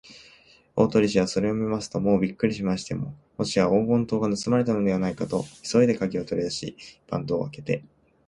[0.75, 2.95] 大鳥氏はそれを見ますと、もうびっくりしてしまって、
[3.37, 6.75] もしや黄金塔がぬすまれたのではないかと、急いでかぎをとりだし、
[7.07, 7.83] 板戸をあけて